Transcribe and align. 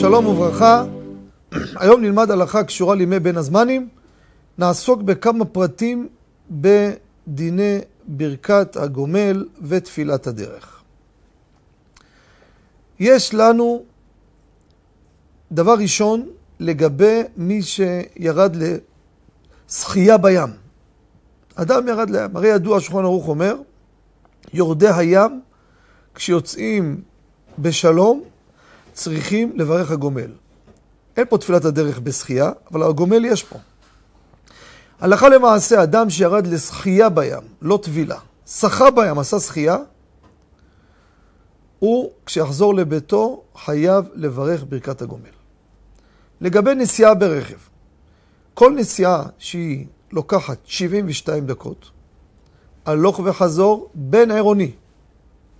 שלום 0.00 0.26
וברכה, 0.26 0.84
היום 1.76 2.00
נלמד 2.00 2.30
הלכה 2.30 2.64
קשורה 2.64 2.94
לימי 2.94 3.20
בין 3.20 3.36
הזמנים, 3.36 3.88
נעסוק 4.58 5.02
בכמה 5.02 5.44
פרטים 5.44 6.08
בדיני 6.50 7.78
ברכת 8.06 8.76
הגומל 8.76 9.46
ותפילת 9.62 10.26
הדרך. 10.26 10.82
יש 12.98 13.34
לנו 13.34 13.82
דבר 15.52 15.74
ראשון 15.74 16.28
לגבי 16.60 17.22
מי 17.36 17.62
שירד 17.62 18.56
לשחייה 19.68 20.18
בים. 20.18 20.50
אדם 21.54 21.88
ירד 21.88 22.10
לים, 22.10 22.36
הרי 22.36 22.48
ידוע 22.48 22.80
שולחן 22.80 23.04
ערוך 23.04 23.28
אומר, 23.28 23.56
יורדי 24.52 24.88
הים 24.88 25.40
כשיוצאים 26.14 27.00
בשלום 27.58 28.22
צריכים 28.96 29.52
לברך 29.54 29.90
הגומל. 29.90 30.30
אין 31.16 31.24
פה 31.28 31.38
תפילת 31.38 31.64
הדרך 31.64 31.98
בשחייה, 31.98 32.50
אבל 32.70 32.82
הגומל 32.82 33.24
יש 33.24 33.44
פה. 33.44 33.58
הלכה 35.00 35.28
למעשה, 35.28 35.82
אדם 35.82 36.10
שירד 36.10 36.46
לשחייה 36.46 37.08
בים, 37.08 37.42
לא 37.62 37.78
טבילה, 37.82 38.18
שחה 38.46 38.90
בים, 38.90 39.18
עשה 39.18 39.40
שחייה, 39.40 39.76
הוא, 41.78 42.10
כשיחזור 42.26 42.74
לביתו, 42.74 43.42
חייב 43.56 44.04
לברך 44.14 44.64
ברכת 44.68 45.02
הגומל. 45.02 45.36
לגבי 46.40 46.74
נסיעה 46.74 47.14
ברכב, 47.14 47.56
כל 48.54 48.72
נסיעה 48.76 49.22
שהיא 49.38 49.86
לוקחת 50.12 50.58
72 50.64 51.46
דקות, 51.46 51.90
הלוך 52.86 53.20
וחזור 53.24 53.90
בין 53.94 54.30
עירוני. 54.30 54.72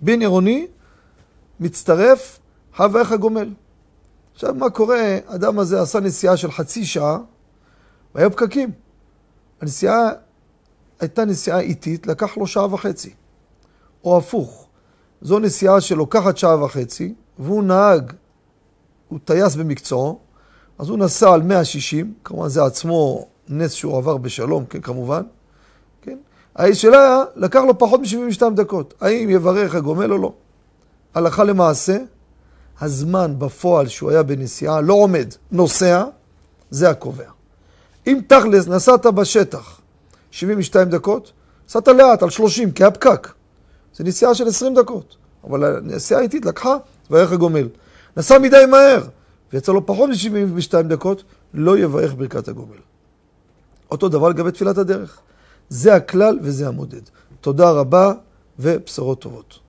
בין 0.00 0.20
עירוני 0.20 0.66
מצטרף 1.60 2.38
הברך 2.78 3.12
הגומל. 3.12 3.50
עכשיו, 4.34 4.54
מה 4.54 4.70
קורה? 4.70 5.18
האדם 5.26 5.58
הזה 5.58 5.80
עשה 5.80 6.00
נסיעה 6.00 6.36
של 6.36 6.50
חצי 6.50 6.84
שעה, 6.84 7.18
והיו 8.14 8.30
פקקים. 8.30 8.70
הנסיעה 9.60 10.10
הייתה 11.00 11.24
נסיעה 11.24 11.60
איטית, 11.60 12.06
לקח 12.06 12.36
לו 12.36 12.46
שעה 12.46 12.74
וחצי. 12.74 13.14
או 14.04 14.18
הפוך, 14.18 14.66
זו 15.22 15.38
נסיעה 15.38 15.80
שלוקחת 15.80 16.36
שעה 16.36 16.64
וחצי, 16.64 17.14
והוא 17.38 17.64
נהג, 17.64 18.12
הוא 19.08 19.18
טייס 19.24 19.56
במקצועו, 19.56 20.18
אז 20.78 20.88
הוא 20.88 20.98
נסע 20.98 21.32
על 21.32 21.42
160, 21.42 22.14
כמובן 22.24 22.48
זה 22.48 22.64
עצמו 22.64 23.26
נס 23.48 23.72
שהוא 23.72 23.96
עבר 23.96 24.16
בשלום, 24.16 24.64
כן, 24.66 24.80
כמובן. 24.80 25.22
כן? 26.02 26.18
השאלה, 26.56 27.24
לקח 27.36 27.60
לו 27.66 27.78
פחות 27.78 28.00
מ-72 28.00 28.50
דקות, 28.56 28.94
האם 29.00 29.30
יברך 29.30 29.74
הגומל 29.74 30.12
או 30.12 30.18
לא. 30.18 30.32
הלכה 31.14 31.44
למעשה, 31.44 31.96
הזמן 32.80 33.34
בפועל 33.38 33.88
שהוא 33.88 34.10
היה 34.10 34.22
בנסיעה 34.22 34.80
לא 34.80 34.94
עומד, 34.94 35.34
נוסע, 35.52 36.04
זה 36.70 36.90
הקובע. 36.90 37.30
אם 38.06 38.20
תכלס 38.26 38.68
נסעת 38.68 39.06
בשטח 39.06 39.80
72 40.30 40.88
דקות, 40.88 41.32
נסעת 41.68 41.88
לאט 41.88 42.22
על 42.22 42.30
30 42.30 42.72
כי 42.72 42.82
היה 42.82 42.90
פקק. 42.90 43.32
זה 43.94 44.04
נסיעה 44.04 44.34
של 44.34 44.48
20 44.48 44.74
דקות, 44.74 45.16
אבל 45.44 45.76
הנסיעה 45.76 46.20
איטית 46.20 46.44
לקחה 46.44 46.76
ויברך 47.10 47.32
הגומל. 47.32 47.68
נסע 48.16 48.38
מדי 48.38 48.64
מהר, 48.70 49.02
ויצא 49.52 49.72
לו 49.72 49.86
פחות 49.86 50.10
מ-72 50.10 50.82
דקות, 50.82 51.22
לא 51.54 51.78
יברך 51.78 52.14
ברכת 52.14 52.48
הגומל. 52.48 52.76
אותו 53.90 54.08
דבר 54.08 54.28
לגבי 54.28 54.52
תפילת 54.52 54.78
הדרך. 54.78 55.20
זה 55.68 55.94
הכלל 55.94 56.38
וזה 56.42 56.68
המודד. 56.68 57.00
תודה 57.40 57.70
רבה 57.70 58.12
ובשורות 58.58 59.20
טובות. 59.20 59.58